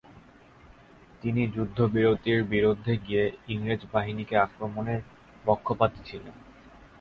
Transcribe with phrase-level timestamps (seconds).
[1.21, 5.01] তিনি যুদ্ধবিরতির বিরুদ্ধে গিয়ে ইংরেজবাহিনী কে আক্রমণের
[5.45, 6.35] পক্ষপাতী ছিলেন।